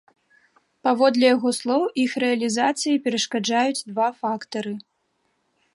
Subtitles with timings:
[0.87, 4.73] Паводле яго слоў, іх рэалізацыі перашкаджаюць два фактары.